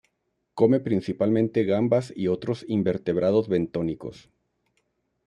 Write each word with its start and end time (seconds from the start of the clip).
Come 0.55 0.79
principalmente 0.79 1.63
gambas 1.63 2.11
y 2.15 2.27
otros 2.27 2.65
invertebrados 2.67 3.47
bentónicos. 3.47 4.31